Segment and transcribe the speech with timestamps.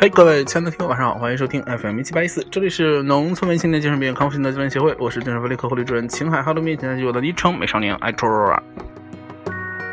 [0.00, 8.62] 嘿，各位亲爱的听众，晚上好，欢迎收听 FM 一七八一四，这里是农村文青年精神病康复心的教练协会，我是精神分裂科护理主任秦海哈喽咪，现在是我的昵称美少年艾卓啊。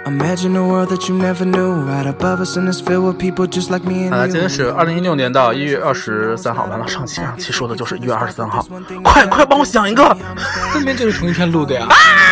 [0.06, 1.84] Imagine a world that you never knew.
[1.86, 8.66] Right above us and it's filled with people just like me 好了今天.是二零一六年的一月二十三号，完了，上期上期说的就是一月二十三号，
[9.04, 10.16] 快快帮我想一个。
[10.72, 11.86] 分明就是同一天录的呀。
[11.90, 12.27] How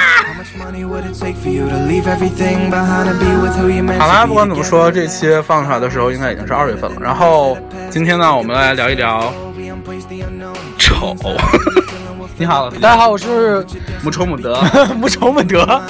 [4.00, 6.98] 好啦，不管怎么说，这期放出来的时候应该已经是二月份了。
[7.00, 7.58] 然后
[7.90, 9.32] 今天呢，我们来聊一聊
[10.78, 11.16] 丑。
[12.38, 13.66] 你好， 大家好，我是
[14.02, 14.60] 母丑母德，
[15.00, 15.82] 母丑母德。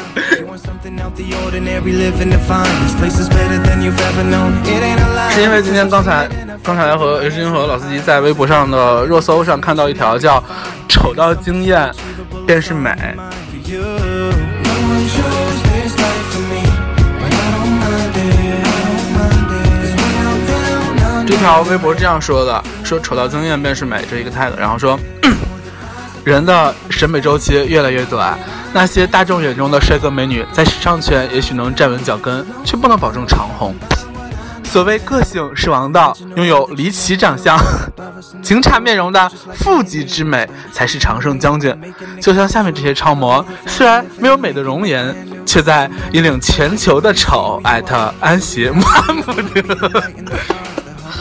[5.31, 6.27] 是因为今天刚才
[6.62, 10.43] 刚才和刘军和老司机在微博上的热搜上看到一条叫
[10.87, 11.89] “丑到惊艳
[12.45, 12.93] 便是美”。
[21.27, 24.55] 这条微博这样说的：“说丑到惊艳便是美，这一个 tag。
[24.57, 24.98] 然后说，
[26.23, 28.37] 人的审美周期越来越短，
[28.73, 33.76] 那些大众眼中的帅哥美女，在时尚圈也许能站稳脚跟，却不能保证长红。
[34.63, 37.57] 所谓个性是王道，拥有离奇长相、
[38.43, 41.76] 惊诧面容的富集之美才是常胜将军。
[42.21, 45.15] 就像下面这些超模，虽然没有美的容颜，
[45.46, 47.59] 却在引领全球的丑。
[47.63, 50.03] 艾特安琪穆罕默德。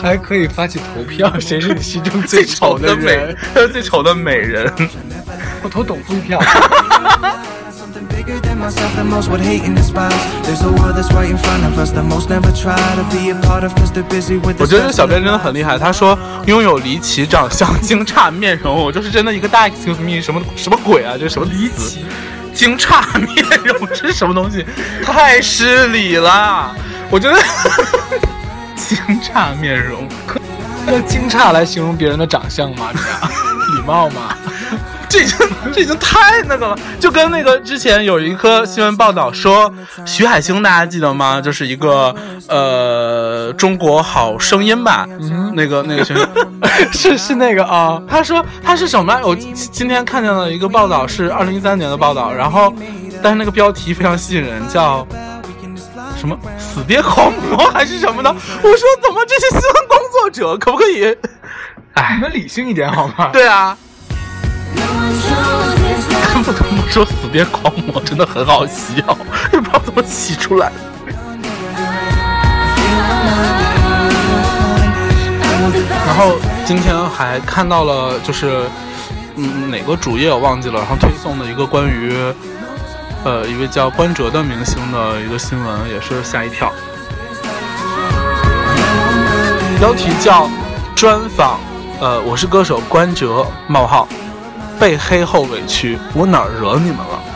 [0.03, 3.37] 还可以发起投票，谁是你心中最最丑丑的美人？，
[3.73, 4.73] 最丑的美人。
[5.63, 6.41] 我投董夫一票。
[7.71, 10.13] Something bigger than myself that most would hate and despise.
[10.43, 13.31] There's a world that's right in front of us that most never try to be
[13.31, 21.15] a part of because they're busy with 我觉得小编真的很厉害，他说拥有离奇长相、惊诧面容，我就是真的一个大 excuse me，什么什么鬼啊？
[21.19, 22.05] 这什么离奇？
[22.53, 24.65] 惊诧面容这是什么东西？
[25.03, 26.75] 太失礼了！
[27.11, 27.37] 我觉得
[28.77, 30.09] 惊诧面容，
[30.89, 32.91] 用惊诧来形容别人的长相吗？
[32.93, 33.21] 这样
[33.77, 34.37] 礼貌吗？
[35.09, 35.37] 这已经
[35.73, 39.73] 这已经太那个了，就跟那个之前有一颗新闻报道说，
[40.05, 41.41] 徐海星大家记得吗？
[41.41, 42.13] 就是一个
[42.49, 46.27] 呃中国好声音吧，嗯那个那个选手。
[46.93, 49.23] 是是那个啊，他说他是什么来？
[49.23, 52.75] 我今今天看见了一个报道，是二零一三年的报道，然后
[53.23, 55.07] 但是那个标题非常吸引人，叫
[56.25, 58.31] 什么“死爹狂魔”还是什么的。
[58.31, 61.01] 我说怎么这些新闻工作者 可不可以？
[61.01, 61.17] 你
[61.93, 63.29] 哎，们理性一点好吗？
[63.31, 63.77] 对啊，
[66.43, 68.95] 不得不说“死爹狂魔”真的很好笑，
[69.53, 70.73] 也不知道怎么起出来。
[76.07, 78.67] 然后今天还看到了，就是
[79.37, 82.33] 嗯哪个主页我忘记了，然后推送的一个关于
[83.25, 86.71] 呃一位叫关喆的明星的一个新闻，也是吓一跳。
[89.79, 90.49] 标题叫
[90.95, 91.59] 专访，
[92.01, 94.07] 呃，我是歌手关喆冒号
[94.79, 97.34] 被黑后委屈，我哪儿惹你们了？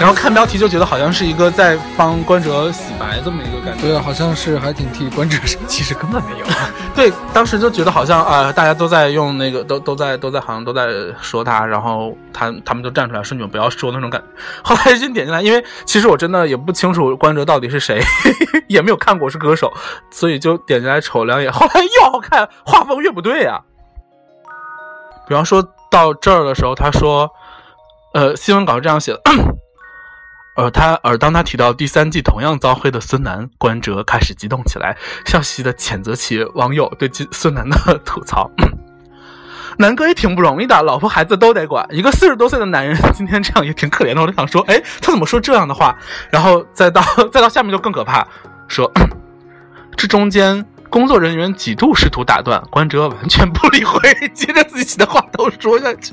[0.00, 3.82] 然后看标题就觉得好像是一个在帮关喆洗白这么一个感觉。
[3.82, 6.46] 对啊，好像是还挺替关喆生气，其实根本没有。
[6.92, 10.88] 对，当时就觉得好像啊、呃大家都在用那个，都都在都在好像都在
[11.20, 14.26] 说他，然后他他们就站出来说你们不要说那种感觉。
[14.64, 18.02] 后来先点进来，因为其实我真的也不清楚关喆到底是谁，
[18.66, 19.72] 也没有看过是歌手，
[20.10, 21.52] 所以就点进来瞅两眼。
[21.52, 23.60] 后来越好看，画风越不对啊。
[25.28, 27.30] 比方说到这儿的时候，他说，
[28.14, 29.20] 呃，新闻稿是这样写的。
[30.54, 38.50] 而他，而当他提到第三季同样遭黑的孙楠，关喆开始激动起来，笑嘻嘻的谴责起网友对孙楠的 吐槽。
[39.78, 41.86] 南哥也挺不容易的，老婆孩子都得管。
[41.90, 44.20] 一个四十多岁的男人，今天这样也挺可怜的。
[44.20, 45.96] 我就想说，哎，他怎么说这样的话？
[46.30, 47.02] 然后再到
[47.32, 48.26] 再到下面就更可怕，
[48.68, 48.92] 说
[49.96, 53.98] 这中间工作人员几度试图打断，关喆完全不理会，
[54.34, 56.12] 接着自己的话都说下去。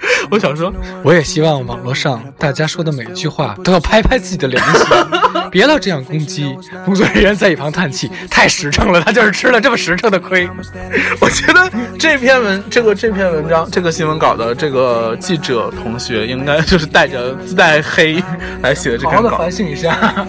[0.30, 4.86] 我想说，我也希望网络上大家说的每一句话都要拍拍自己的良心，
[5.50, 6.56] 别老这样攻击。
[6.84, 10.48] 工作人员在一旁叹气，太实诚了，他就是吃了这么实诚的亏。
[11.20, 18.22] 我觉得这篇文这个这篇文章这个新闻稿的这个记者同学应该就是带着自带黑
[18.62, 19.52] 来写的这篇稿好好的反。
[19.52, 20.26] 省一下。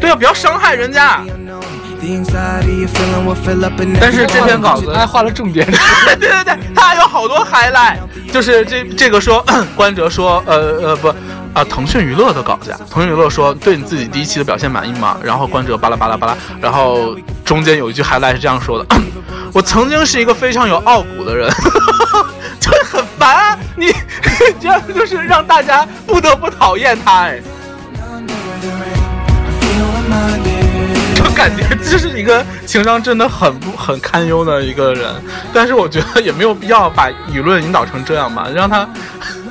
[0.00, 1.22] 对啊，不要伤害人家。
[4.00, 5.66] 但是这篇稿子他还画了重点。
[6.20, 7.98] 对对对，他还有好多 highlight，
[8.32, 9.44] 就是这这个说
[9.76, 11.08] 关喆说呃呃不
[11.54, 15.16] 啊腾讯娱乐的稿子呀，腾讯娱乐说对你自己第一期的表现满意吗？
[15.22, 18.96] 然后关喆巴拉巴拉巴拉，然后中间有一句 highlight 是这样说的：
[19.54, 21.50] 我曾经是一个非常有傲骨的人，
[22.60, 23.86] 就是很烦啊，你
[24.60, 27.40] 这样就是让大家不得不讨厌他哎。
[31.36, 35.14] 感觉这是一个情商真的很不很堪忧的一个人，
[35.52, 38.88] 但是我觉得也没有必要把舆论引导成这样吧，让他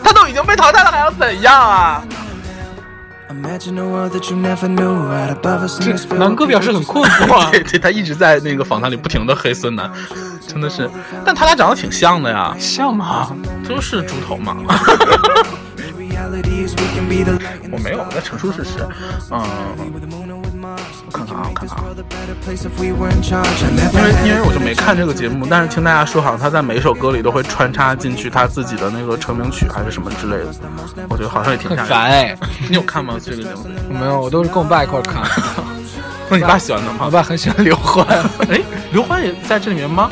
[0.04, 2.04] 他都已经被淘汰了，还要怎样啊
[3.44, 3.68] this
[6.18, 9.92] 南哥表示很困惑啊 对对，他一直在那个访谈里不停的黑孙楠，
[10.48, 10.90] 真的是，
[11.24, 13.30] 但他俩长得挺像的呀，像吗？
[13.68, 14.58] 都是猪头嘛。
[17.72, 18.72] 我没有，我在陈述事实。
[19.31, 19.44] 嗯，
[21.18, 21.84] 看看啊，我看看啊。
[23.94, 30.52] 因为因为我就没看这个节目，但是听大家说，好像他在每首歌里都会穿插进去他自己的那个成名曲还是什么之类的，
[31.10, 31.88] 我觉得好像也挺很吓人。
[31.90, 32.38] 烦哎。
[32.70, 33.16] 你有看吗？
[33.24, 33.98] 这个节目？
[34.00, 35.24] 没有，我都是跟我爸一块儿看。
[36.30, 37.06] 那你爸喜欢的吗？
[37.06, 38.06] 我爸很喜欢刘欢。
[38.50, 38.60] 哎，
[38.92, 40.10] 刘欢也在这里面吗？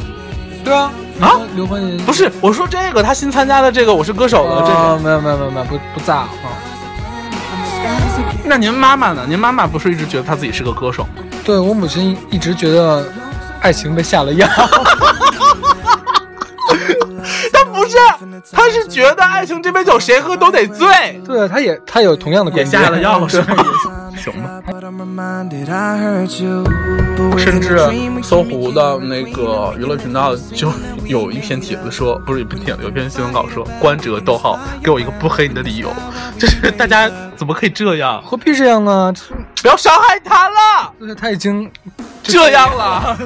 [0.63, 5.03] 对啊，啊刘欢也不是，我说这个他新参加的这个《我是歌手》的这哦，个。
[5.03, 6.29] 没有没有没有没有，不不在啊。
[8.45, 9.25] 那您妈妈呢？
[9.27, 11.07] 您妈妈不是一直觉得她自己是个歌手？
[11.43, 13.05] 对我母亲一直觉得
[13.61, 14.47] 爱情被下了药。
[17.93, 21.21] 是，他是觉得爱情这杯酒谁喝都得醉。
[21.25, 22.83] 对，他也他有同样的也观点。
[22.83, 23.65] 下了药是对吗？
[24.17, 24.61] 行吧。
[24.67, 26.63] But I'm reminded I hurt you.
[27.17, 27.77] But 甚至
[28.23, 30.71] 搜狐的那个娱乐频道就
[31.05, 35.91] 有一篇帖子说，不是一篇帖子，有一篇新闻稿说，关喆逗号给我一个不黑你的理由，
[36.37, 38.21] 就是大家怎么可以这样？
[38.23, 39.13] 何必这样呢？
[39.61, 41.69] 不要伤害他了，就是他已经
[42.21, 43.17] 这样了。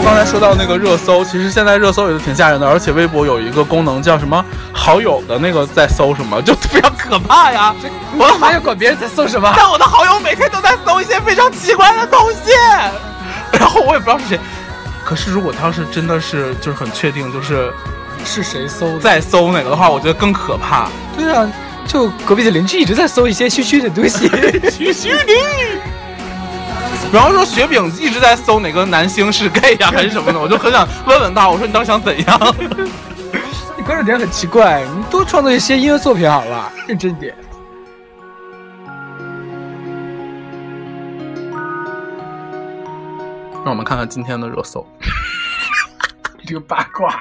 [0.00, 4.42] 不过刚才说到那个热搜，其实现在热搜也是挺吓人的，而且微博有一个功能叫什么
[4.72, 7.74] 好友的那个在搜什么，就非常可怕呀。
[8.16, 9.52] 我的干嘛要管别人在搜什么？
[9.54, 12.50] 但我的好友每天都在搜一些非常奇怪的东西，
[13.52, 14.40] 然后我也不知道是谁。
[15.04, 17.70] 可是如果他要是真的是就是很确定就是
[18.24, 19.00] 是谁搜的？
[19.00, 20.88] 在搜哪个的话，我觉得更可怕。
[21.14, 21.46] 对啊，
[21.86, 24.30] 就隔壁的邻居一直在搜一些虚虚的东西。
[24.70, 25.89] 虚虚的。
[27.10, 32.54] 比方说雪饼一直在搜哪个男星是 gay 呀、还是什么的，我就很想问问他，我说你到底想怎样？
[33.76, 37.34] 你关注点很奇怪，你多创作一些音乐作品好了，认真点。
[43.64, 44.86] 让我们看看今天的热搜。
[46.46, 47.20] 这个八卦。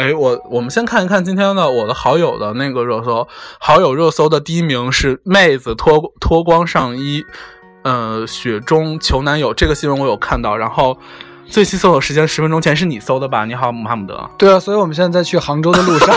[0.00, 7.22] 哎，我我们先看一看今天的我的好友的那个热搜，好友热搜的第一名是妹子脱脱光上衣，
[7.82, 10.96] 呃，雪中求男友，这个新闻我有看到，然后
[11.44, 13.44] 最新搜索时间十分钟前是你搜的吧？
[13.44, 14.30] 你好，穆罕默德。
[14.38, 16.16] 对啊，所以我们现在在去杭州的路上。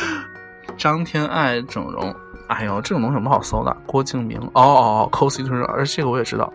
[0.78, 2.14] 张天爱整容，
[2.46, 3.76] 哎呦，这种东西有什么好搜的？
[3.84, 6.50] 郭敬明，哦哦哦，cos 推而这个我也知道。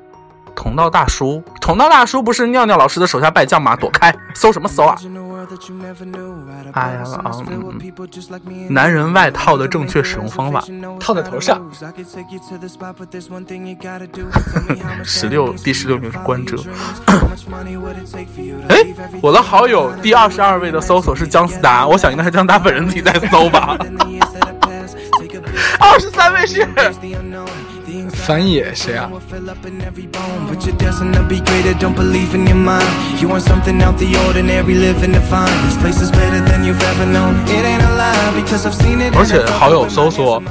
[0.55, 3.75] 同道大叔，同道大叔不是尿尿老师的手下败将吗？
[3.75, 4.95] 躲开，搜什么搜啊？
[6.73, 7.03] 哎呀，
[7.47, 7.79] 嗯，
[8.69, 10.63] 男人外套的正确使用方法，
[10.99, 11.61] 套在头上。
[15.03, 16.57] 十六，第十六名是关喆。
[18.69, 18.83] 哎，
[19.21, 23.77] 我的好友第二十二位的搜索是姜思达，我想应该是姜达本人自己在搜吧。
[25.79, 26.67] 二十三位是。
[28.25, 29.07] 翻译谁啊？
[39.13, 40.41] 而且好友搜索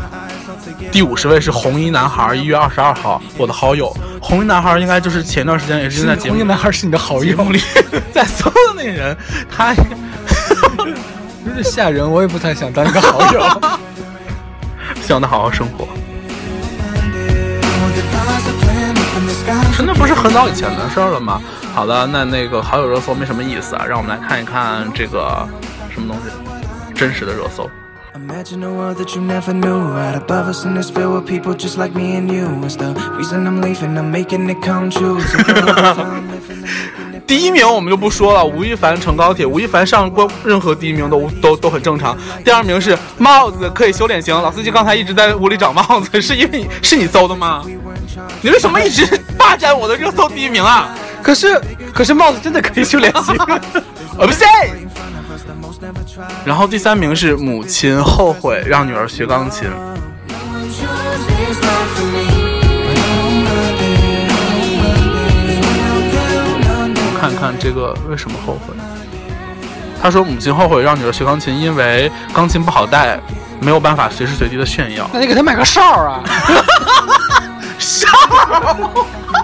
[0.92, 6.34] 第五十位是红衣男孩，一月二十二号，我的好友红衣男孩应该就是前段时间也是在节目。
[6.36, 7.60] 红衣男孩是你的好友里
[8.14, 9.16] 在搜的那人，
[9.50, 9.82] 他有
[11.52, 13.42] 点 吓人，我也不太想当一个好友。
[15.02, 15.88] 希望他好好生活。
[19.76, 21.40] 真的不是很早以前的事儿了吗？
[21.74, 25.46] 好的，那那个好友热搜没什么意思啊，让我们来看一看这个
[25.92, 27.68] 什么东西，真实的热搜。
[28.16, 29.76] Imagine a world that you never knew.
[29.76, 32.46] Right above us in this field with people just like me and you.
[32.62, 33.98] It's the reason I'm leaving.
[33.98, 35.20] I'm making it come true.
[37.26, 42.16] 第一名我们就不说了，吴亦凡乘高铁，吴亦凡上过任何第一名都都都很正常。
[42.44, 47.64] 第二名是帽子可以修脸型，老司机刚才一直在屋里找帽子，是因为你是你搜的吗？
[48.42, 49.04] 你为什么一直
[49.36, 50.94] 霸占我的热搜第一名啊？
[51.20, 51.60] 可是，
[51.92, 53.34] 可是帽子真的可以修脸型。
[54.18, 54.44] 呃，不是。
[56.44, 59.68] 然后第三名是母亲后悔让女儿学钢琴。
[67.20, 68.74] 看看这个为什么后悔？
[70.02, 73.18] 他说母亲后悔让女儿学钢琴，因为钢琴不好带，
[73.60, 75.08] 没有办法随时随地的炫耀。
[75.12, 76.20] 那你给他买个哨儿啊！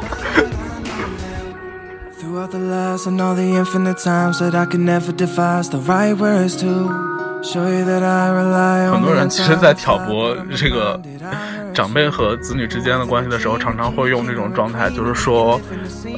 [2.41, 6.15] wrote the last and all the infinite times that I could never devise the right
[6.15, 11.01] words to 很多人其实，在挑拨这个
[11.73, 15.59] 长辈和子女之间的关系的时候，常常会用这种状态，就是说，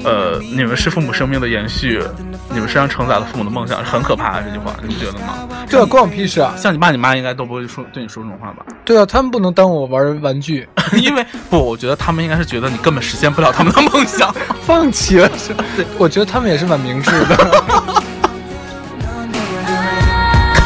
[0.05, 2.03] 呃，你们是父母生命的延续，
[2.51, 5.49] 你们身上承载了父母的梦想，很可怕这句话，你不觉得吗？
[5.71, 6.55] 对啊，关我屁事啊！
[6.57, 8.67] 像你爸你妈应该都不会说对你说这种话吧？
[8.85, 10.69] 对啊，他们不能当我玩玩具，
[11.01, 14.35] 因为不，我觉得他们应该是觉得你根本实现不了他们的梦想。
[14.67, 15.65] 放弃了是吧？
[15.77, 18.03] 对，我觉得他们也是蛮明智的。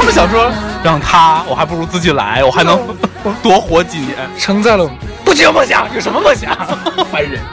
[0.07, 0.49] 他们想说
[0.81, 2.79] 让他，我还不如自己来，我还能
[3.43, 4.15] 多活几年。
[4.39, 4.89] 承载了
[5.25, 6.55] 不只有梦想，有什么梦想？
[7.11, 7.41] 烦人。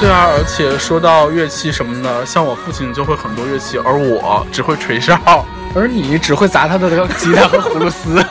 [0.00, 5.18] 对啊，而且说到乐器什么的，像我父亲就会很多乐器，而我只会吹哨。
[5.74, 8.24] 而你只会砸他的吉他和葫芦丝。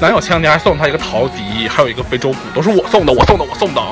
[0.00, 3.82] 男友前两天还送他一个陶笛，还有一个非洲鼓，都是我送的，我送的，我送的。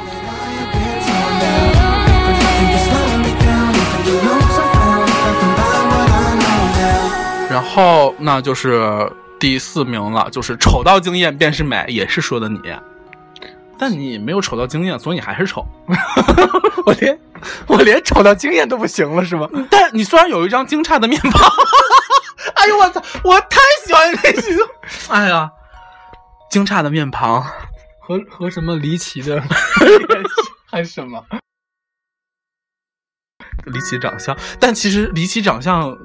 [7.75, 9.11] 后那就是
[9.41, 12.61] 第四名了，就是丑到惊艳便是美，也是说的你。
[13.79, 15.67] 但你没有丑到惊艳，所以你还是丑。
[16.87, 17.19] 我连
[17.67, 19.49] 我连丑到惊艳都不行了是吗？
[19.71, 21.51] 但你虽然有一张惊诧的面庞，
[22.55, 24.57] 哎呦我操，我太喜欢这句，
[25.09, 25.51] 哎呀，
[26.51, 27.43] 惊诧的面庞，
[28.01, 29.43] 和和什么离奇的
[30.71, 31.25] 还是什么？
[33.67, 35.97] 离奇长相，但其实离奇长相，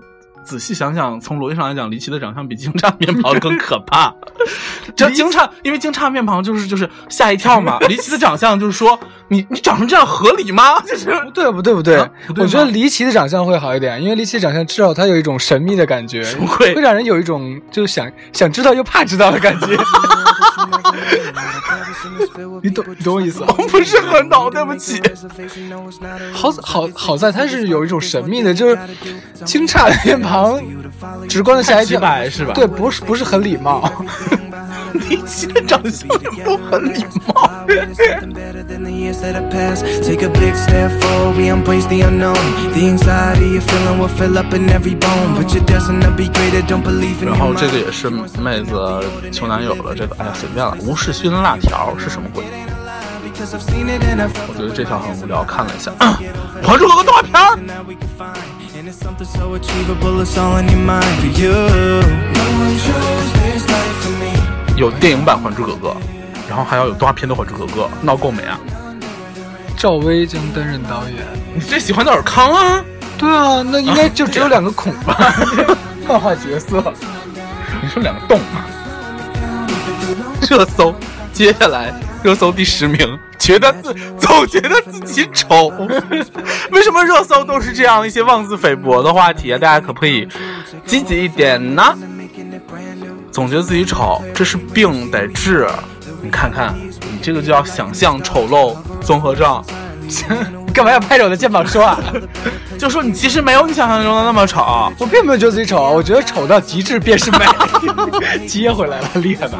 [0.47, 4.13] 仔细想想，从逻辑上来讲，离奇的长相比惊诧面庞更可怕。
[4.95, 10.79] 这惊诧，因为惊诧面庞就是就是吓一跳嘛， 离奇的长相就是说你你长成这样合理吗？
[10.87, 19.67] 就是不对不对不对，啊不对我觉得离奇的长相会好一点，因为离奇的长相至少它有一种神秘的感觉，会会让人有一种就是想想知道又怕知道的感觉。
[22.61, 23.47] 你懂你懂我意思吗？
[23.57, 25.01] 我不是很懂，对不起。
[26.33, 28.77] 好好好在它是有一种神秘的，就是
[29.45, 30.59] 惊诧的面庞，
[31.27, 33.91] 直观的吓一跳，太直白是吧对，不是不是很礼貌。
[34.93, 37.49] 离奇的长相也不很礼貌。
[37.67, 37.83] A
[47.25, 48.71] 然后这个.也是妹子
[49.31, 50.75] 求男友了，这个哎呀随便了。
[50.87, 52.45] 吴世勋辣条是什么鬼？
[54.47, 55.43] 我觉得这条很无聊。
[55.43, 55.91] 看了一下，
[56.65, 57.33] 《还珠格格》动画片，
[64.77, 65.89] 有电影版《还珠格格》，
[66.47, 68.57] 然后还要有动画片的《还珠格格》，闹够没啊？
[69.75, 71.17] 赵薇将担任导演。
[71.53, 72.81] 你最喜欢的尔康啊？
[73.17, 75.17] 对啊，那应该就只有两个孔吧？
[76.07, 76.81] 漫画角色，
[77.81, 78.63] 你说两个洞吗？
[80.49, 80.93] 热搜，
[81.33, 85.67] 接下来热搜第十名，觉得自总觉得自己丑，
[86.71, 89.57] 为什么热搜都是这样一些妄自菲薄的话题啊？
[89.57, 90.27] 大家可不可以
[90.85, 91.83] 积极一点呢？
[93.31, 95.67] 总觉得自己丑，这是病得治。
[96.21, 99.63] 你看看，你这个就叫想象丑陋综合症。
[100.65, 101.99] 你干嘛要拍着我的肩膀说啊？
[102.79, 107.39] 就说你其实没有你想象中的那么丑，我并没有觉得自己丑，我觉得丑到极致便是美。
[108.47, 109.59] 接回来了，厉害吧？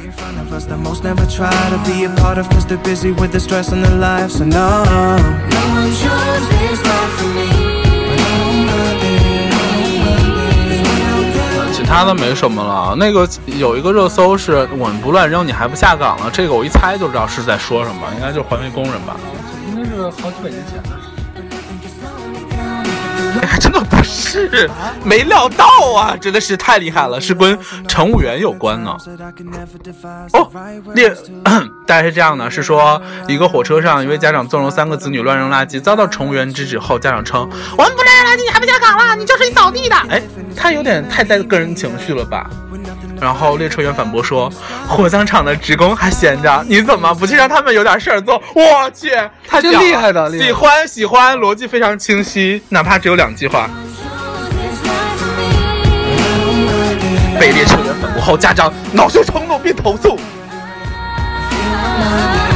[0.00, 2.64] Right in front of us that most never try to be a part of Cause
[2.64, 7.12] they're busy with the stress and their lives So no, no one chose this life
[7.18, 7.48] for me
[11.44, 12.94] there 其他的没什么了。
[12.96, 19.16] 那个有一个热搜是“我们不乱扔，你还不下岗了”，这个我一猜就知道是在说什么，应该就是环卫工人吧？
[19.68, 20.90] 应该是好几百年前的。
[20.94, 21.09] 哎
[23.60, 24.68] 真的不是，
[25.04, 25.66] 没料到
[25.96, 28.96] 啊，真的是太厉害了，是跟乘务员有关呢。
[30.32, 30.50] 哦
[30.94, 31.14] 列
[31.86, 39.14] 大概是这样的，是说一个火车上，一位家长纵容三个子女乱扔垃圾，遭到乘务员制止后，家长称：“我们不扔垃圾，你还不下岗了？
[39.16, 40.22] 你就是一扫地的。”哎，
[40.56, 42.48] 他有点太带个人情绪了吧？
[43.20, 44.50] 然后列车员反驳说
[44.88, 49.10] ：“火葬场的职工还闲着，你怎么不去让他们有点事儿做？”我去，
[49.46, 53.68] 他真厉害的厉害喜欢喜欢，逻辑非常清晰，哪怕只有两句话。
[57.38, 60.18] 被列车员反驳后，家长恼羞成怒并投诉。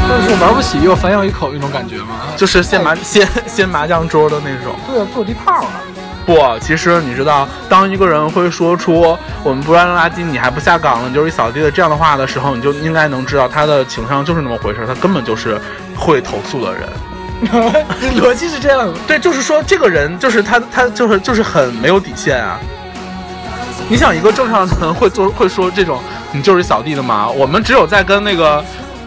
[0.06, 2.20] 但是我玩不起又反咬一口那种感觉吗。
[2.36, 4.74] 就是掀麻掀掀麻将桌的那种。
[4.86, 5.70] 对啊，坐地炮啊。
[6.26, 15.60] 不，其实你知道，当一个人会说出“我们不乱扔垃圾，你还不下岗了，你就是一扫地的”这样的话的时候，你就应该能知道他的情商就是那么回事，他根本就是
[15.96, 16.82] 会投诉的人。
[18.22, 18.94] 逻辑是这样的。
[19.06, 22.58] 对，就是说这个人就是他，他就是就是很没有底线啊。
[23.88, 26.02] 你想，一个正常人会做 会说这种
[26.32, 28.64] “你就是一扫地的吗？”我们只有在跟那个。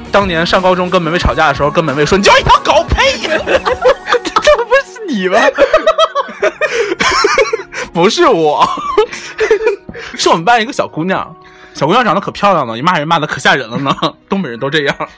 [0.10, 5.38] 当年上高中跟门卫吵架的时候，跟门卫说：“你就是一条狗，呸！” 这不是你吗？
[7.98, 8.64] 不是我，
[10.16, 11.36] 是我们班一个小姑娘，
[11.74, 13.92] 小姑娘长得可漂亮了，一骂人骂的可吓人了呢。
[14.30, 14.96] 东北人都这样。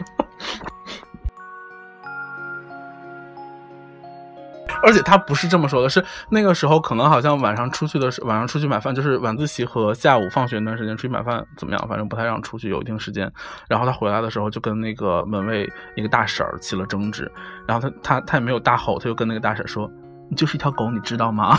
[4.81, 11.87] 而且她不是这么说的，是那个时候可能好像晚上出去的时，晚上出去买饭，就是晚自习和下午放学那段时间出去买饭怎么样？
[11.89, 13.29] 反正不太让出去，有一定时间。
[13.67, 17.29] 然后她回来的时候就跟那个门卫一个大婶儿起了争执，
[17.67, 19.91] 然后她她她也没有大吼，她就跟那个大婶说
[20.31, 21.57] ：“你就是一条狗，你知道吗？”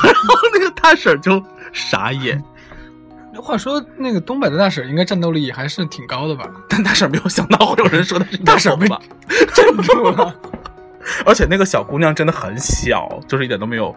[0.83, 2.43] 大婶就傻眼。
[3.41, 6.51] 话说，那个东北的大婶应该战斗力还是挺高的吧？
[6.69, 9.01] 但大婶没有想到会有人说她是大婶被吧？
[9.55, 10.35] 镇住了。
[11.25, 13.95] 而且那个小姑娘真的很小，就是一点都没有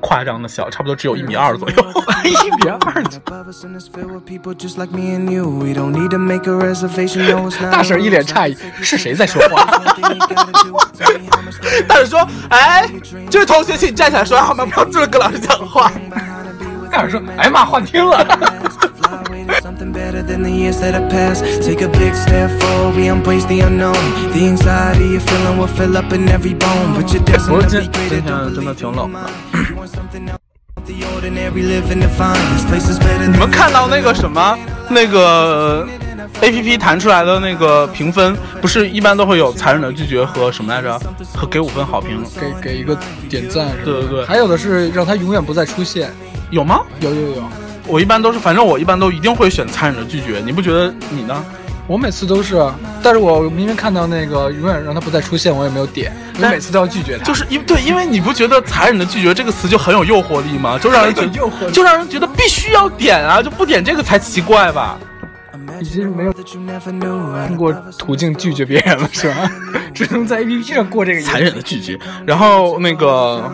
[0.00, 1.76] 夸张的小，差不多只有一米二左右，
[2.24, 3.02] 一米二。
[7.70, 9.64] 大婶一脸诧异，是谁在说话？
[11.88, 12.88] 大婶说：“哎，
[13.30, 15.90] 这位同学，请站起来说话，不要这么跟老师讲话。”
[16.90, 18.24] 大婶说：“哎妈，幻听了。”
[19.62, 21.44] Something better than the years that have passed.
[21.62, 23.92] Take a big step forward, we embrace the unknown.
[24.32, 27.90] The anxiety you're feeling will fill up in every bone, but you're destined to 今
[27.92, 28.08] be
[33.90, 35.86] 那个什么那个
[36.40, 40.98] A P P 弹出来的那个评分，不是一般都会有残忍的拒绝和什么来着？
[41.36, 42.98] 和给五分好评，给给一个
[43.28, 43.68] 点赞？
[43.84, 46.10] 对对对还有的是让他永远不再出现。
[46.50, 46.80] 有吗？
[47.00, 47.42] 有有有，
[47.90, 50.40] 我一般都是，反正我一般都一定会选残忍的拒绝。
[50.44, 51.44] 你不觉得你呢？
[51.88, 52.56] 我每次都是，
[53.02, 57.24] 但是我明明看到那个永远让他不再出现，我也没有点，我每次都要拒绝他。
[57.24, 60.78] 就是因对，因为你不觉得“残忍的拒绝”这个词就很有诱惑力吗？
[60.78, 64.96] 就让人觉得 诱惑力就让人觉得必须要点啊，就不点这个才奇怪吧？
[65.80, 69.50] 已经没有.通过途径拒绝别人了，是吧？
[69.94, 71.24] 只能在 APP 上过这个瘾。
[71.26, 71.98] 残忍的拒绝。
[72.26, 73.50] 然后那个.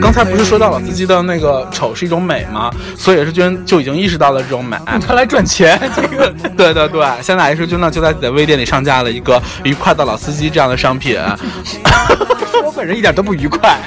[0.00, 2.70] 刚才不是说到老司机的那个丑是一种美吗？
[2.96, 4.76] 所以也是君就已经意识到了这种美。
[5.06, 11.16] 他来赚钱，这 个对对对，现在 H 君呢就在自己的微店里上架了一个“愉快的老司机”这样的商品，
[12.64, 13.78] 我本人一点都不愉快。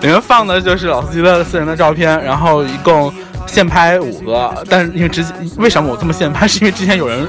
[0.00, 3.12] 里面放的就是老司机的私人的照片，然后一共
[3.46, 7.26] 现拍五个，但是因为之前为什么我这么现拍， 是因为之前有人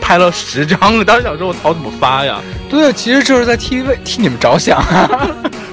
[0.00, 2.40] 拍了十张，当时想说我操怎么发呀？
[2.68, 4.82] 对，其实就是在替为替你们着想。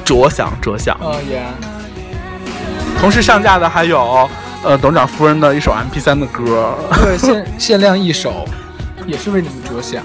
[0.04, 0.96] 着想着想。
[1.02, 1.44] 哦耶！
[3.00, 4.30] 同时上架的还有
[4.64, 8.48] 呃董事长夫人的一首 MP 三的歌，对，限 限量一首，
[9.06, 10.04] 也是为你们着想。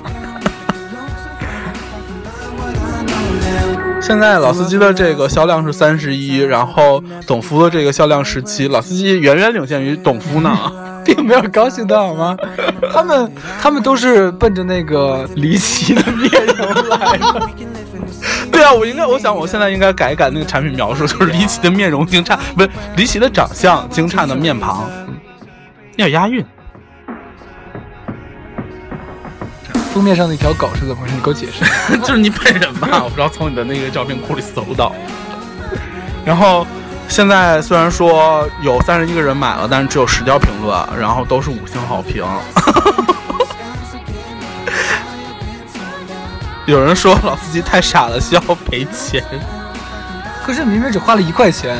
[4.00, 10.56] 现在老司机的这个销量是三十一，然后董夫的这个销量十七，老司机远远领先于董夫呢。
[11.02, 12.36] 并没有高兴到好吗？
[12.92, 17.48] 他们他们都是奔着那个离奇的面容来的。
[18.52, 24.88] 对啊，我应该，我想我现在应该改一改那个产品描述，就是离奇的面容惊诧，不是离奇的长相，惊诧的面庞，
[25.96, 26.44] 要押韵。
[29.92, 31.14] 封面上那条狗是怎么回事？
[31.14, 31.64] 你给我解释。
[31.98, 34.94] 就是你本人吧，我不知道从你的那个照片库里搜到。
[36.24, 36.66] 然后
[37.08, 42.24] 现在虽然说有三十一个人买了，但是只有十条评论，然后都是五星好评。
[46.66, 49.24] 有人说老司机太傻了，需要赔钱。
[50.44, 51.76] 可是明明只花了一块钱，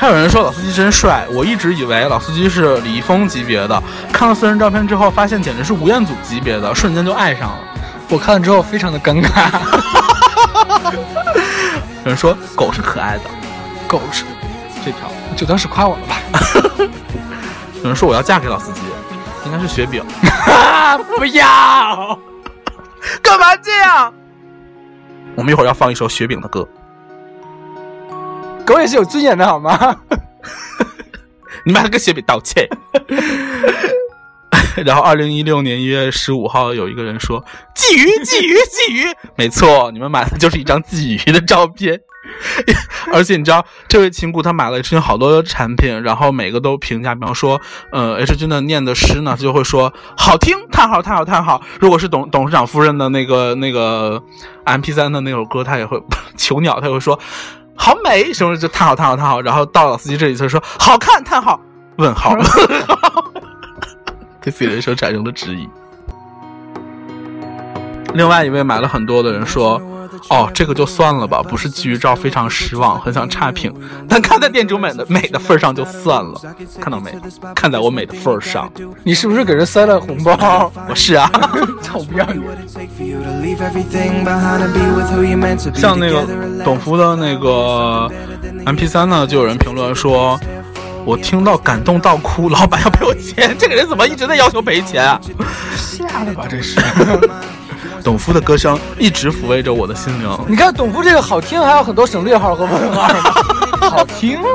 [0.00, 3.82] 还有人说老司机真帅，我一直以为老司机是李易峰级别的，
[4.12, 7.58] 看了私人照片之后，发现简直是吴彦祖级别的，瞬间就爱上了。
[8.08, 9.50] 我看了之后非常的尴尬。
[12.04, 13.24] 有人说狗是可爱的，
[13.88, 14.24] 狗是
[14.84, 16.16] 这条，就当是夸我了吧。
[17.82, 18.82] 有人说我要嫁给老司机，
[19.46, 20.00] 应该是雪饼。
[20.46, 20.96] 啊！
[20.96, 22.16] 不要！
[23.20, 24.14] 干嘛这样？
[25.34, 26.66] 我们一会儿要放一首雪饼的歌。
[28.68, 29.96] 狗也是有尊严的好吗？
[31.64, 32.68] 你们还跟雪饼道歉。
[34.84, 37.42] 然后，二零一六年一月十五号，有一个人说
[37.74, 39.06] ：“鲫鱼，鲫鱼，鲫鱼。
[39.36, 41.98] ”没错，你们买的就是一张鲫鱼的照片。
[43.12, 51.60] 而且你知道，这位亲故他买了 H 君好多产品，然后每个都评价，比方说，呃，H 君的念的诗呢，他就会说好听，叹号，叹号，叹号。
[51.80, 54.22] 如果是董董事长夫人的那个那个
[54.64, 56.00] M P 三的那首歌，他也会
[56.36, 57.18] 囚鸟，他也会说
[57.78, 59.40] 好美，什么就叹号，叹号，叹号。
[59.40, 61.58] 然后到老司机这里，就说好看，叹号，
[61.96, 62.34] 问号，
[64.42, 65.68] 对自己人生产生了质疑。
[68.14, 69.80] 另外一位买了很多的人说，
[70.30, 73.72] 哦，这个就算了吧，不是基于照非常失望，很想差评，
[74.08, 76.40] 但看在店主美的美的份上就算了。
[76.80, 77.14] 看到没？
[77.54, 78.70] 看在我美的份儿上，
[79.04, 80.70] 你是不是给人塞了红包？
[80.88, 81.30] 我是啊。
[81.82, 82.38] 臭不要脸
[85.74, 86.26] 像那个
[86.64, 88.10] 董福的那个
[88.66, 90.38] M P 三呢，就有人评论说，
[91.04, 95.20] 我听到感动到哭，老板要赔我钱，这个人怎么一直在要求赔钱啊？
[95.76, 96.78] 吓的吧这是？
[98.02, 100.38] 董夫的歌声一直抚慰着我的心灵。
[100.48, 103.20] 你看董夫这个好听，还有很多省略号和问号呢，
[103.90, 104.38] 好听。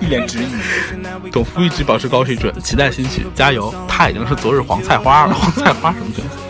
[0.00, 0.46] 一脸质疑。
[1.30, 3.72] 董夫一直保持高水准，期待新曲，加油！
[3.86, 6.49] 他已经是昨日黄菜花了，黄菜花什么角色？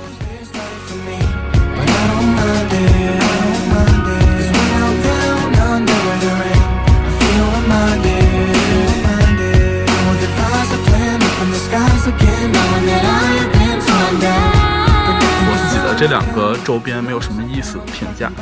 [16.00, 18.32] 这两个周边没有什么意思，评价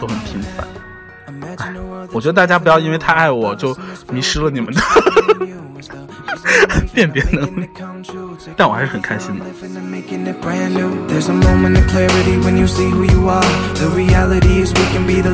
[0.00, 0.66] 都很平凡。
[1.42, 1.54] 哎，
[2.12, 3.76] 我觉得大家不要因为太爱我就
[4.10, 4.80] 迷失了你们的
[6.94, 7.68] 辨别能力。
[8.56, 9.44] 但我还是很开心的。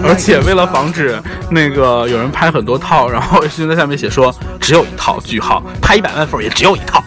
[0.03, 7.04] 而且为了防止那个有人拍很多套，然后直在下面写说只有一套，句号，拍一百万份也只有一套。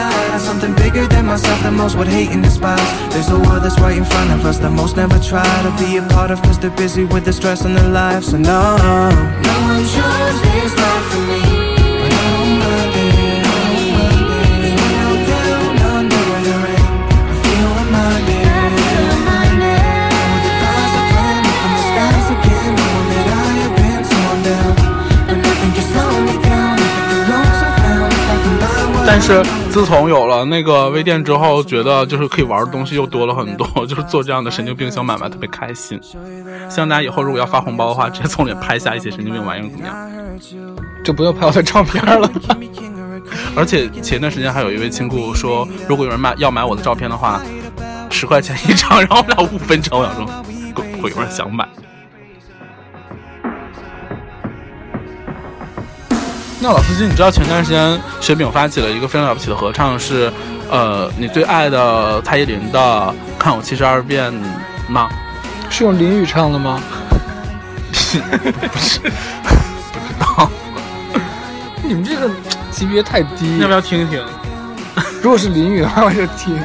[0.00, 2.90] Till the day I realize something bigger than myself that most would hate and despise.
[3.12, 5.98] There's a world that's right in front of us that most never try to be
[5.98, 8.30] a part of cause they're busy with the stress in their lives.
[8.30, 11.42] So no, no one chose this life for me.
[12.00, 14.48] But I don't mind it, I don't mind it.
[14.60, 16.88] 'Cause when I'm down under the rain,
[17.30, 18.44] I feel reminded.
[20.16, 24.02] All the stars are playing up in the skies again, knowing that I have been
[24.10, 24.72] torn down.
[25.28, 28.12] But nothing can slow me down if it belongs I found.
[28.16, 35.98] If I can buy what 但是自从有了那个微店之后，觉得就是可以玩的东西又多了很多， 就是做这样的神经病小买卖特别开心。
[36.68, 40.10] 希望大家以后如果要发红包的话，直接从里面拍下一些神经病玩意儿怎么样？
[41.04, 42.28] 就不用拍我的照片了。
[43.54, 47.40] 而且前段时间还有一位亲故说，如果有人买要买我的照片的话，
[48.10, 49.98] 十块钱一张，然后我们俩五分成。
[50.00, 50.26] 我想说，
[50.74, 51.68] 会不会有人想买？
[56.62, 60.30] 那老司机，你知道前段时间雪饼发起了一个非常了不起的合唱，是
[60.70, 62.78] 呃你最爱的蔡依林的
[63.38, 64.30] 《看我七十二变》
[64.86, 65.08] 吗？
[65.70, 66.78] 是用林雨唱的吗？
[67.90, 69.00] 不是，不知
[70.18, 70.50] 道，
[71.82, 72.28] 你们这个
[72.70, 73.56] 级别太低。
[73.58, 74.22] 要不要听一听？
[75.22, 76.60] 如果是林雨的话，我就听。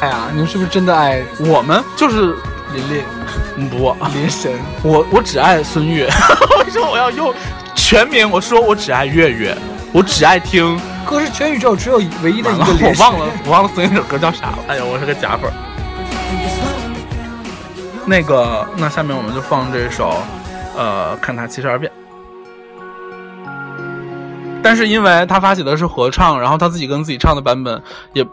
[0.00, 2.34] 哎呀，你们是不是真的爱我们就是
[2.72, 3.04] 琳琳、
[3.56, 4.50] 嗯不，林神？
[4.82, 6.06] 我我只爱孙悦，
[6.64, 7.32] 为什么我要用
[7.94, 8.28] 全名？
[8.28, 9.56] 我说我只爱月月，
[9.92, 10.76] 我只爱听。
[11.06, 12.64] 可是全宇宙只有唯一的一个。
[12.64, 14.58] 我忘了，我忘了孙悦那首歌叫啥了。
[14.66, 15.48] 哎呀，我是个假粉。
[18.04, 20.20] 那个，那下面我们就放这首，
[20.76, 21.88] 呃，看他七十二变。
[24.60, 27.80] 但是因为他发起的是合唱，然后他自己跟自己唱的版本
[28.12, 28.26] 也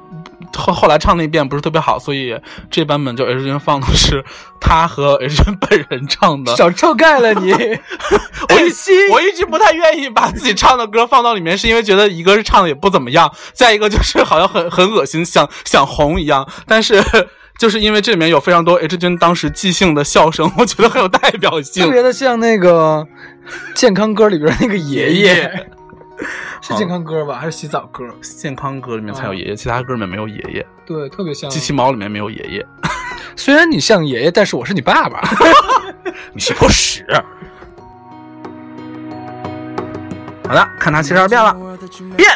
[0.58, 2.36] 后后来唱那遍不是特别好，所以
[2.70, 4.24] 这版本就 H 君放的是
[4.60, 6.56] 他和 H 君本人唱的。
[6.56, 7.52] 少臭盖了你！
[7.54, 16.48] 我一我一直不太愿意把自己唱的歌放到里面，是因为觉得一个是唱的也不怎么样，再一个就是好像很很恶心，想想红一样。
[16.68, 17.04] 但是
[17.58, 21.86] 就是因为这里面有非常多 H 君当时即兴的笑声，我觉得很有代表性。
[21.86, 23.08] 特别的像那个
[23.76, 25.68] 健康歌里边那个爷爷，
[26.62, 27.38] 是健康歌吧？
[27.38, 28.04] 还是洗澡歌？
[28.22, 30.66] 健康歌里面才有爷爷，其他歌里面没有爷爷。
[30.86, 31.50] 对，特别像。
[31.50, 32.66] 机器猫里面没有爷爷，
[33.36, 35.22] 虽然你像爷爷，但是我是你爸爸。
[36.34, 37.06] 你是坨屎。
[40.48, 41.54] 好的，看他七十二变了，
[42.16, 42.30] 变。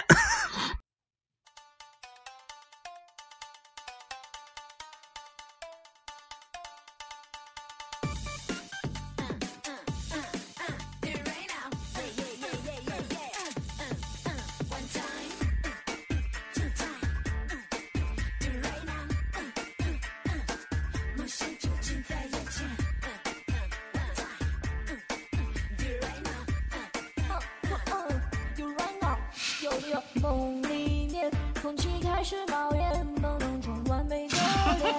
[30.21, 34.38] 梦里面，空气开始冒烟，朦胧中完美的
[34.82, 34.93] 脸，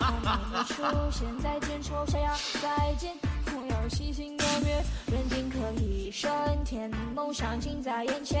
[0.00, 3.14] 慢慢的出现，再见，丑小鸭，再见，
[3.46, 6.30] 朋友细心的约，认定可以升
[6.64, 8.40] 天，梦想近在眼前，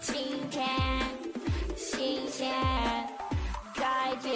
[0.00, 0.68] 今天
[1.76, 2.52] 新鲜，
[3.74, 4.32] 再见，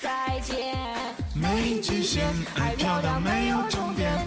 [0.00, 0.76] 再见。
[1.34, 2.24] 没极限，
[2.56, 4.16] 爱漂亮没有终点。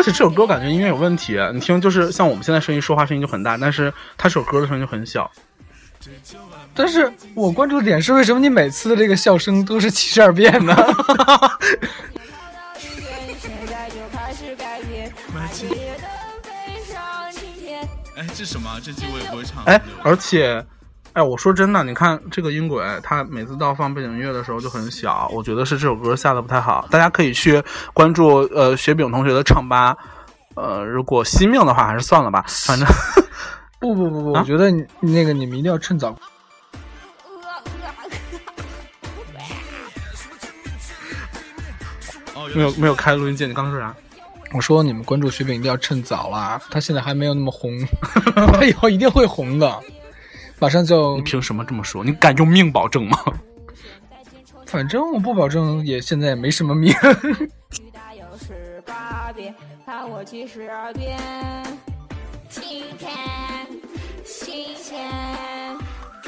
[0.00, 5.30] 而且这首歌感觉音乐有问题，你听就是像我们现在声音说话声音就很大，但是他这首歌的声音就很小。
[6.74, 10.74] 但是我关注的点是，为什么你每次的这个笑声都是七十二变呢？
[18.16, 18.80] 哎，这什么？
[18.82, 19.62] 这句我也不会唱。
[19.64, 20.64] 哎，而且，
[21.12, 26.86] 哎，我说真的，你看这个音轨，它每次到放背景音乐的时候就很小，我觉得是这首歌下的不太好。
[26.88, 27.60] 大家可以去
[27.92, 29.96] 关注呃雪饼同学的唱吧，
[30.54, 32.86] 呃，如果惜命的话还是算了吧，反正
[33.80, 36.16] 不不不不，啊我觉得你那个你们一定要趁早。
[42.34, 43.50] 哦，没有没有开录音键。
[43.50, 43.92] 你刚才说啥？
[44.52, 47.72] 我说你们关注雪饼一定要趁早啦，他现在还没有那么红，
[48.54, 49.80] 他以后一定会红的，
[50.60, 51.22] 马上就你。
[51.22, 52.04] 凭什么这么说？
[52.04, 53.18] 你敢用命保证吗？
[54.66, 56.92] 反正我不保证，也现在也没什么命。
[57.70, 59.52] 巨大有十八变，
[59.84, 61.18] 看我七十二变。
[62.48, 63.10] 今天
[64.24, 65.10] 新鲜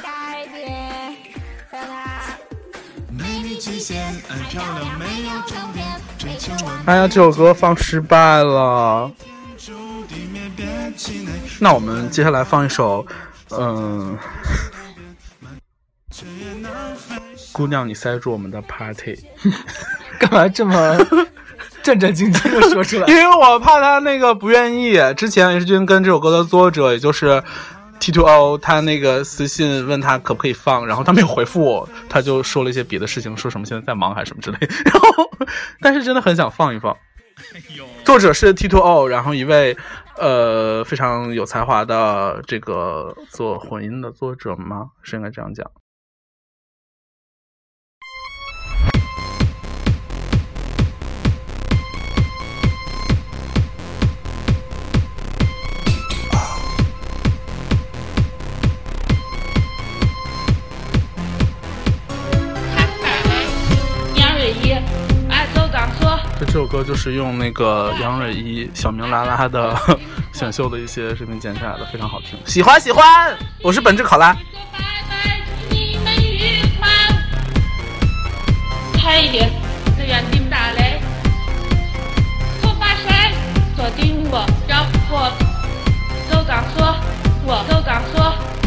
[0.03, 1.15] 改变，
[1.71, 2.21] 让它
[3.11, 5.87] 没你极限，爱漂亮没有终点，
[6.19, 9.11] 追求完美哎呀，这首歌放失败了。
[11.61, 13.07] 那我们接下来放一首，
[13.59, 14.19] 嗯。
[17.53, 19.19] 姑娘，你塞住我们的 party。
[20.21, 20.97] 干嘛这么
[21.83, 23.15] 战战兢兢的说出来因？
[23.15, 24.99] 为我怕他那个不愿意。
[25.15, 27.43] 之前 H 君跟这首歌的作者，也就是
[27.99, 34.59] T Two O，他那个私信问他可不可以放，然后他没有回复我，他就说了一些别的事情，说什么现在在忙还是什么之类。
[34.85, 35.29] 然后，
[35.81, 36.97] 但是真的很想放一放。
[38.05, 39.77] 作者是 T Two O，然后一位
[40.19, 44.91] 呃非常有才华的这个做混音的作者吗？
[45.03, 45.71] 是应该这样讲。
[66.83, 69.77] 就是用那个杨蕊一、小明拉拉的
[70.33, 72.39] 选秀的一些视频剪下来的，非常好听。
[72.45, 74.33] 喜欢喜欢，我是本质考拉。
[74.33, 74.41] 说
[74.73, 76.89] 拜拜，祝你们愉快。
[79.01, 79.21] 快。
[79.21, 79.51] 一点，
[79.97, 81.01] 这远顶大雷。
[82.61, 83.33] 头发甩，
[83.77, 85.31] 锁定我，让我
[86.31, 86.97] 都敢说，
[87.45, 88.62] 我走钢索。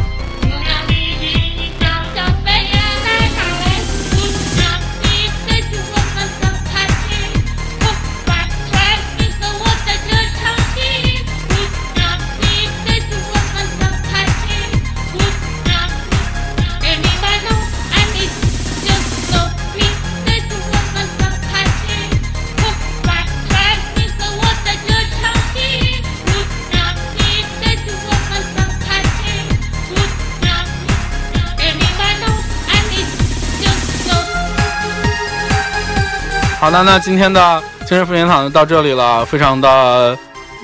[36.76, 40.18] 的，那今天的今日福音堂就到这里了，非常的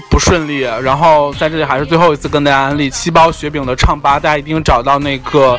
[0.09, 0.59] 不顺利。
[0.59, 5.57] 然后在这里还是最后一次跟大家安利七包雪饼的唱吧，大家一定找到那个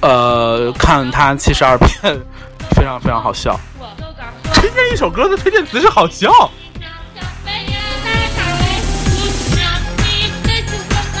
[0.00, 2.18] 呃看它七十二变，
[2.74, 3.58] 非常非常好笑。
[4.54, 6.30] 推荐一首歌的推荐词是好笑。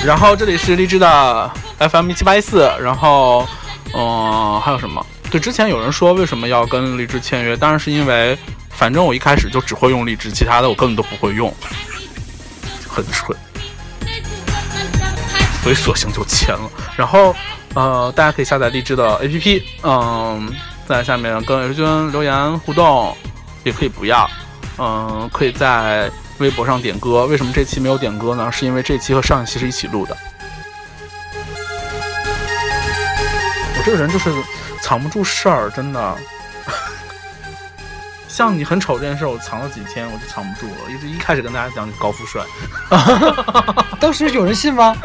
[0.06, 3.46] 然后这里是励志的 FM 一七八一四，然后，
[3.94, 5.04] 嗯、还有什么？
[5.30, 8.36] 对，之前有人说为什么要跟荔枝签约，当然是因为，
[8.68, 11.54] 反正我一开始就只会用荔枝，其他的我根本都不会用，
[12.88, 13.36] 很蠢，
[15.62, 16.68] 所以索性就签了。
[16.96, 17.32] 然后，
[17.74, 20.52] 呃，大家可以下载荔枝的 APP，嗯，
[20.84, 23.16] 在下面跟 H 君留言互动，
[23.62, 24.28] 也可以不要，
[24.78, 27.26] 嗯，可以在微博上点歌。
[27.26, 28.50] 为什么这期没有点歌呢？
[28.50, 30.16] 是因为这期和上一期是一起录的。
[33.78, 34.30] 我这个人就是
[34.90, 36.16] 藏不住事儿，真的。
[38.26, 40.90] 像你很丑这件事，我藏了几天，我就藏不住了。
[40.90, 42.42] 一直一开始跟大家讲你高富帅，
[44.00, 44.96] 当时有人信吗？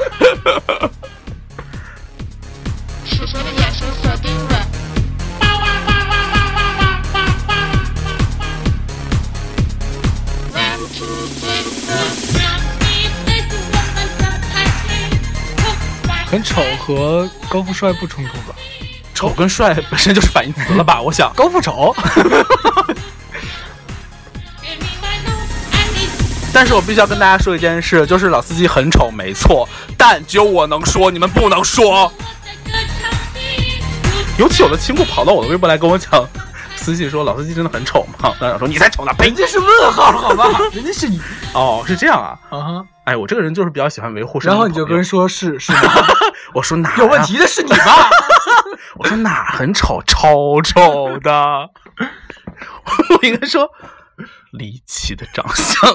[16.25, 18.55] 很丑和高富帅不冲突吧？
[19.15, 21.01] 丑跟帅本身就是反义词了吧？
[21.01, 21.31] 我想。
[21.33, 21.95] 高富丑
[26.53, 32.11] 但是我必须要跟大家说一件事，就是老司机很丑，没错，但只有我能说，你们不能说。
[34.37, 36.25] 尤其有的亲故跑到我的微博来跟我讲，
[36.77, 38.33] 私信说老司机真的很丑吗？
[38.39, 39.27] 当然说你才丑呢，呸！
[39.27, 40.45] 人家是问号好吧？
[40.71, 41.19] 人家是你
[41.53, 42.39] 哦，是这样啊。
[42.49, 44.65] 啊哈，哎，我这个人就是比较喜欢维护身然后。
[44.67, 45.79] 你就跟人说是是吗？
[46.53, 47.21] 我说哪、有问？
[47.23, 48.09] 题的是你吧？
[48.95, 51.69] 我说哪很丑，超丑的。
[53.09, 53.69] 我应该说
[54.51, 55.89] 离奇的长相，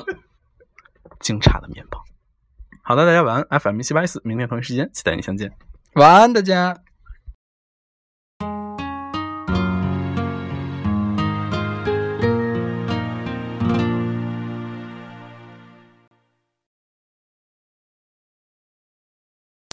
[1.21, 2.03] 惊诧的面庞。
[2.83, 5.53] 好的，大家晚安，FM 七八四，明天同一时间期待你相见。
[5.95, 6.77] 晚安，大家。